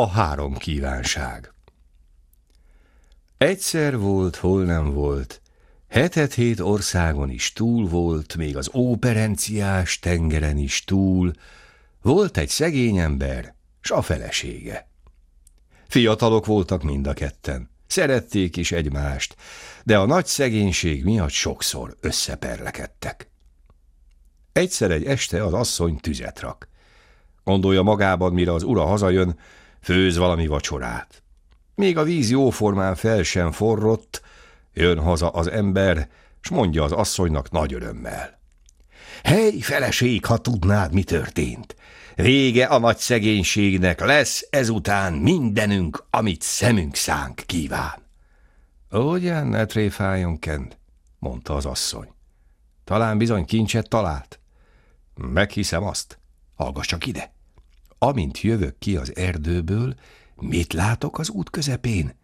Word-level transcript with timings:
A 0.00 0.08
három 0.08 0.56
kívánság 0.56 1.52
Egyszer 3.38 3.98
volt, 3.98 4.36
hol 4.36 4.64
nem 4.64 4.92
volt, 4.92 5.40
hetet 5.88 6.34
hét 6.34 6.60
országon 6.60 7.30
is 7.30 7.52
túl 7.52 7.88
volt, 7.88 8.36
még 8.36 8.56
az 8.56 8.70
óperenciás 8.74 9.98
tengeren 9.98 10.56
is 10.56 10.84
túl, 10.84 11.32
volt 12.02 12.36
egy 12.36 12.48
szegény 12.48 12.96
ember, 12.96 13.54
s 13.80 13.90
a 13.90 14.02
felesége. 14.02 14.88
Fiatalok 15.88 16.46
voltak 16.46 16.82
mind 16.82 17.06
a 17.06 17.12
ketten, 17.12 17.70
szerették 17.86 18.56
is 18.56 18.72
egymást, 18.72 19.36
de 19.84 19.98
a 19.98 20.06
nagy 20.06 20.26
szegénység 20.26 21.04
miatt 21.04 21.30
sokszor 21.30 21.96
összeperlekedtek. 22.00 23.30
Egyszer 24.52 24.90
egy 24.90 25.04
este 25.04 25.44
az 25.44 25.52
asszony 25.52 25.96
tüzet 25.96 26.40
rak. 26.40 26.68
Gondolja 27.44 27.82
magában, 27.82 28.32
mire 28.32 28.52
az 28.52 28.62
ura 28.62 28.84
hazajön, 28.84 29.38
főz 29.80 30.16
valami 30.16 30.46
vacsorát. 30.46 31.22
Még 31.74 31.98
a 31.98 32.02
víz 32.02 32.30
jóformán 32.30 32.94
fel 32.94 33.22
sem 33.22 33.52
forrott, 33.52 34.22
jön 34.72 34.98
haza 34.98 35.28
az 35.28 35.50
ember, 35.50 36.08
s 36.40 36.48
mondja 36.48 36.84
az 36.84 36.92
asszonynak 36.92 37.50
nagy 37.50 37.74
örömmel. 37.74 38.40
Hely, 39.22 39.58
feleség, 39.58 40.24
ha 40.24 40.36
tudnád, 40.36 40.92
mi 40.92 41.02
történt. 41.02 41.76
Vége 42.14 42.64
a 42.64 42.78
nagy 42.78 42.96
szegénységnek, 42.96 44.00
lesz 44.00 44.46
ezután 44.50 45.12
mindenünk, 45.12 46.04
amit 46.10 46.42
szemünk 46.42 46.94
szánk 46.94 47.42
kíván. 47.46 48.08
Ugyan, 48.90 49.46
ne 49.46 49.66
tréfáljon, 49.66 50.38
Kent, 50.38 50.78
mondta 51.18 51.54
az 51.54 51.66
asszony. 51.66 52.08
Talán 52.84 53.18
bizony 53.18 53.44
kincset 53.44 53.88
talált. 53.88 54.40
Meghiszem 55.14 55.82
azt. 55.84 56.18
Hallgass 56.54 56.86
csak 56.86 57.06
ide. 57.06 57.32
Amint 58.02 58.40
jövök 58.40 58.78
ki 58.78 58.96
az 58.96 59.16
erdőből, 59.16 59.94
mit 60.36 60.72
látok 60.72 61.18
az 61.18 61.28
út 61.28 61.50
közepén? 61.50 62.14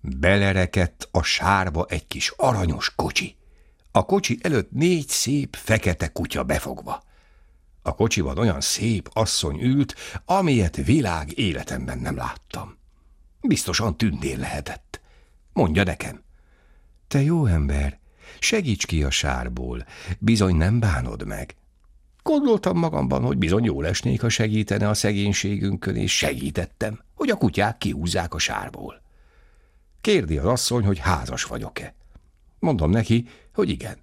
Belerekedt 0.00 1.08
a 1.10 1.22
sárba 1.22 1.86
egy 1.88 2.06
kis 2.06 2.32
aranyos 2.36 2.94
kocsi. 2.94 3.36
A 3.90 4.04
kocsi 4.04 4.38
előtt 4.42 4.70
négy 4.70 5.08
szép 5.08 5.56
fekete 5.56 6.08
kutya 6.08 6.42
befogva. 6.42 7.02
A 7.82 7.94
kocsiban 7.94 8.38
olyan 8.38 8.60
szép 8.60 9.10
asszony 9.12 9.60
ült, 9.60 9.94
amilyet 10.24 10.76
világ 10.76 11.38
életemben 11.38 11.98
nem 11.98 12.16
láttam. 12.16 12.76
Biztosan 13.40 13.96
tündér 13.96 14.38
lehetett. 14.38 15.00
Mondja 15.52 15.82
nekem. 15.82 16.22
Te 17.08 17.22
jó 17.22 17.46
ember, 17.46 17.98
segíts 18.38 18.86
ki 18.86 19.02
a 19.02 19.10
sárból, 19.10 19.86
bizony 20.18 20.56
nem 20.56 20.80
bánod 20.80 21.26
meg. 21.26 21.54
Gondoltam 22.24 22.78
magamban, 22.78 23.22
hogy 23.22 23.38
bizony 23.38 23.64
jól 23.64 23.86
esnék, 23.86 24.20
ha 24.20 24.28
segítene 24.28 24.88
a 24.88 24.94
szegénységünkön, 24.94 25.96
és 25.96 26.16
segítettem, 26.16 27.00
hogy 27.14 27.30
a 27.30 27.36
kutyák 27.36 27.78
kiúzzák 27.78 28.34
a 28.34 28.38
sárból. 28.38 29.02
Kérdi 30.00 30.38
az 30.38 30.44
asszony, 30.44 30.84
hogy 30.84 30.98
házas 30.98 31.44
vagyok-e. 31.44 31.94
Mondom 32.58 32.90
neki, 32.90 33.28
hogy 33.54 33.68
igen. 33.68 33.98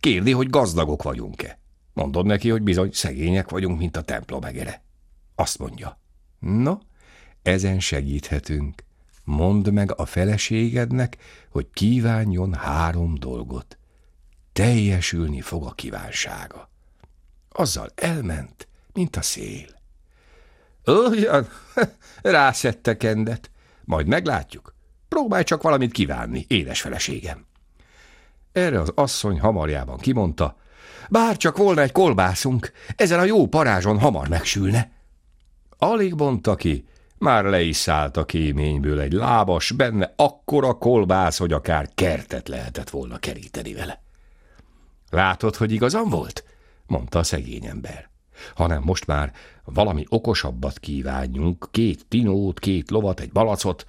Kérdi, 0.00 0.32
hogy 0.32 0.50
gazdagok 0.50 1.02
vagyunk-e. 1.02 1.58
Mondom 1.92 2.26
neki, 2.26 2.50
hogy 2.50 2.62
bizony 2.62 2.90
szegények 2.92 3.50
vagyunk, 3.50 3.78
mint 3.78 3.96
a 3.96 4.02
templom 4.02 4.44
egere. 4.44 4.82
Azt 5.34 5.58
mondja. 5.58 5.98
No, 6.38 6.78
ezen 7.42 7.80
segíthetünk. 7.80 8.84
Mondd 9.24 9.72
meg 9.72 9.98
a 9.98 10.06
feleségednek, 10.06 11.16
hogy 11.50 11.66
kívánjon 11.72 12.54
három 12.54 13.14
dolgot. 13.14 13.78
Teljesülni 14.52 15.40
fog 15.40 15.66
a 15.66 15.72
kívánsága. 15.72 16.72
Azzal 17.56 17.88
elment, 17.94 18.68
mint 18.92 19.16
a 19.16 19.22
szél. 19.22 19.66
Ugyan, 20.84 21.48
rászette 22.22 22.96
kendet. 22.96 23.50
Majd 23.84 24.06
meglátjuk. 24.06 24.74
Próbálj 25.08 25.44
csak 25.44 25.62
valamit 25.62 25.92
kívánni, 25.92 26.44
édes 26.48 26.80
feleségem. 26.80 27.46
Erre 28.52 28.80
az 28.80 28.92
asszony 28.94 29.40
hamarjában 29.40 29.98
kimondta, 29.98 30.56
bár 31.08 31.36
csak 31.36 31.56
volna 31.56 31.80
egy 31.80 31.92
kolbászunk, 31.92 32.72
ezen 32.96 33.18
a 33.18 33.24
jó 33.24 33.46
parázson 33.46 33.98
hamar 33.98 34.28
megsülne. 34.28 34.90
Alig 35.78 36.14
mondta 36.14 36.54
ki, 36.54 36.84
már 37.18 37.44
le 37.44 37.60
is 37.60 37.76
szállt 37.76 38.16
a 38.16 38.24
kéményből 38.24 39.00
egy 39.00 39.12
lábas, 39.12 39.70
benne 39.70 40.12
akkora 40.16 40.72
kolbász, 40.72 41.38
hogy 41.38 41.52
akár 41.52 41.88
kertet 41.94 42.48
lehetett 42.48 42.90
volna 42.90 43.18
keríteni 43.18 43.74
vele. 43.74 44.02
Látod, 45.10 45.56
hogy 45.56 45.72
igazam 45.72 46.08
volt? 46.08 46.43
Mondta 46.86 47.18
a 47.18 47.22
szegény 47.22 47.66
ember. 47.66 48.08
Hanem 48.54 48.82
most 48.82 49.06
már 49.06 49.32
valami 49.64 50.04
okosabbat 50.08 50.78
kívánjunk, 50.78 51.68
két 51.70 52.06
tinót, 52.08 52.58
két 52.58 52.90
lovat, 52.90 53.20
egy 53.20 53.32
balacot. 53.32 53.86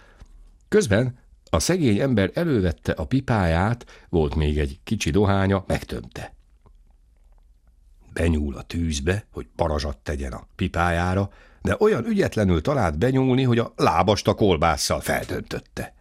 Közben 0.67 1.17
a 1.49 1.59
szegény 1.59 1.99
ember 1.99 2.31
elővette 2.33 2.91
a 2.91 3.05
pipáját, 3.05 3.85
volt 4.09 4.35
még 4.35 4.57
egy 4.57 4.79
kicsi 4.83 5.09
dohánya, 5.09 5.63
megtömte. 5.67 6.33
Benyúl 8.13 8.55
a 8.55 8.61
tűzbe, 8.61 9.25
hogy 9.31 9.47
parazsat 9.55 9.97
tegyen 9.97 10.31
a 10.31 10.47
pipájára, 10.55 11.29
de 11.61 11.75
olyan 11.79 12.05
ügyetlenül 12.05 12.61
talált 12.61 12.97
benyúlni, 12.97 13.43
hogy 13.43 13.59
a 13.59 13.73
lábast 13.75 14.27
a 14.27 14.33
kolbásszal 14.33 14.99
feltöntötte. 14.99 15.93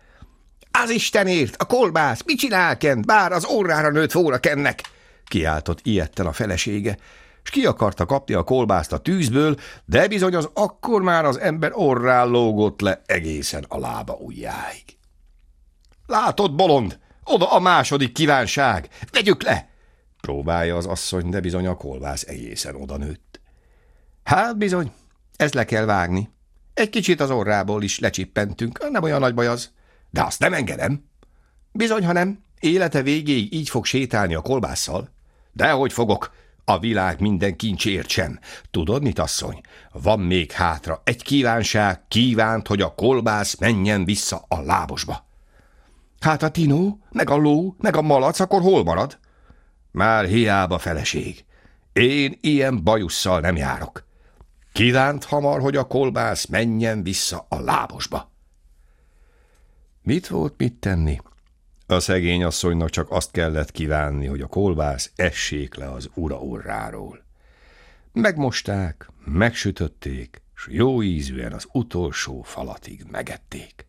Az 0.83 0.91
Istenért, 0.91 1.57
a 1.57 1.65
kolbász, 1.65 2.23
mit 2.25 2.39
csinál 2.39 2.77
Kent, 2.77 3.07
bár 3.07 3.33
az 3.33 3.47
órára 3.47 3.91
nőtt 3.91 4.13
volna 4.13 4.39
Kennek? 4.39 4.81
Kiáltott 5.25 5.81
ilyetten 5.83 6.27
a 6.27 6.33
felesége, 6.33 6.97
és 7.43 7.51
ki 7.51 7.67
akarta 7.67 8.07
kapni 8.07 8.35
a 8.35 8.43
kolbászt 8.43 8.93
a 8.93 8.99
tűzből, 8.99 9.57
de 9.85 10.09
bizony 10.09 10.35
az 10.35 10.49
akkor 10.55 11.03
már 11.03 11.25
az 11.25 11.39
ember 11.39 11.71
orrán 11.75 12.29
lógott 12.29 12.81
le 12.81 13.03
egészen 13.07 13.65
a 13.69 13.79
lába 13.79 14.15
ujjáig. 14.15 14.85
Látod, 16.07 16.55
bolond, 16.55 16.99
oda 17.25 17.53
a 17.53 17.59
második 17.59 18.13
kívánság, 18.13 18.89
vegyük 19.13 19.43
le! 19.43 19.69
Próbálja 20.21 20.77
az 20.77 20.87
asszony, 20.87 21.29
de 21.29 21.41
bizony 21.41 21.67
a 21.67 21.77
kolbász 21.77 22.23
egészen 22.23 22.75
oda 22.75 22.97
nőtt. 22.97 23.41
Hát 24.23 24.57
bizony, 24.57 24.93
ez 25.37 25.53
le 25.53 25.65
kell 25.65 25.85
vágni. 25.85 26.31
Egy 26.75 26.91
kicsit 26.91 27.21
az 27.21 27.31
orrából 27.31 27.83
is 27.83 27.99
lecsippentünk, 27.99 28.91
nem 28.91 29.03
olyan 29.03 29.21
nagy 29.21 29.35
baj 29.35 29.47
az, 29.47 29.71
de 30.11 30.23
azt 30.23 30.41
nem 30.41 30.53
engedem. 30.53 31.05
Bizony, 31.73 32.05
ha 32.07 32.13
nem, 32.13 32.45
élete 32.61 33.03
végéig 33.03 33.53
így 33.53 33.69
fog 33.69 33.85
sétálni 33.85 34.35
a 34.35 34.41
kolbásszal. 34.41 35.14
Dehogy 35.55 35.93
fogok, 35.93 36.33
a 36.65 36.79
világ 36.79 37.21
minden 37.21 37.57
kincsért 37.57 38.09
sem. 38.09 38.39
Tudod 38.71 39.03
mit, 39.03 39.19
asszony? 39.19 39.61
Van 39.93 40.21
még 40.21 40.53
hátra 40.53 41.01
egy 41.05 41.23
kívánság, 41.23 42.01
kívánt, 42.09 42.67
hogy 42.67 42.81
a 42.81 42.95
kolbász 42.95 43.59
menjen 43.59 44.05
vissza 44.05 44.45
a 44.49 44.61
lábosba. 44.61 45.27
Hát 46.21 46.43
a 46.43 46.51
tinó, 46.51 46.99
meg 47.11 47.31
a 47.31 47.37
ló, 47.37 47.77
meg 47.79 47.97
a 47.97 48.03
malac, 48.03 48.41
akkor 48.41 48.61
hol 48.61 48.85
marad? 48.85 49.19
Már 49.91 50.25
hiába 50.25 50.79
feleség. 50.79 51.45
Én 51.93 52.39
ilyen 52.41 52.85
bajusszal 52.85 53.41
nem 53.41 53.57
járok. 53.57 54.07
Kívánt 54.73 55.25
hamar, 55.25 55.61
hogy 55.61 55.77
a 55.77 55.87
kolbász 55.87 56.47
menjen 56.47 57.03
vissza 57.03 57.47
a 57.49 57.61
lábosba. 57.61 58.33
Mit 60.03 60.29
volt 60.29 60.55
mit 60.57 60.75
tenni? 60.75 61.21
A 61.87 62.01
szegény 62.01 62.45
asszonynak 62.45 62.91
csak 62.91 63.11
azt 63.11 63.31
kellett 63.31 63.71
kívánni, 63.71 64.27
hogy 64.27 64.41
a 64.41 64.47
kolbász 64.47 65.13
essék 65.17 65.75
le 65.75 65.91
az 65.91 66.11
ura 66.15 66.39
orráról. 66.39 67.25
Megmosták, 68.13 69.09
megsütötték, 69.25 70.43
s 70.55 70.67
jó 70.71 71.03
ízűen 71.03 71.53
az 71.53 71.67
utolsó 71.73 72.43
falatig 72.43 73.05
megették. 73.11 73.87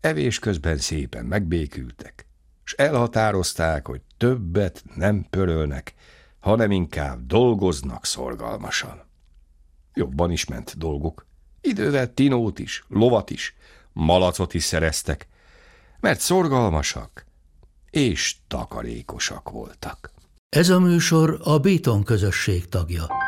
Evés 0.00 0.38
közben 0.38 0.78
szépen 0.78 1.24
megbékültek, 1.24 2.26
s 2.64 2.72
elhatározták, 2.72 3.86
hogy 3.86 4.00
többet 4.16 4.84
nem 4.94 5.26
pörölnek, 5.30 5.94
hanem 6.40 6.70
inkább 6.70 7.26
dolgoznak 7.26 8.06
szorgalmasan. 8.06 9.02
Jobban 9.94 10.30
is 10.30 10.44
ment 10.44 10.78
dolguk. 10.78 11.26
Idővel 11.60 12.14
tinót 12.14 12.58
is, 12.58 12.84
lovat 12.88 13.30
is, 13.30 13.54
malacot 13.92 14.54
is 14.54 14.64
szereztek, 14.64 15.28
mert 16.00 16.20
szorgalmasak 16.20 17.26
és 17.90 18.36
takarékosak 18.48 19.50
voltak. 19.50 20.10
Ez 20.48 20.68
a 20.68 20.80
műsor 20.80 21.40
a 21.42 21.58
Béton 21.58 22.02
közösség 22.02 22.68
tagja. 22.68 23.25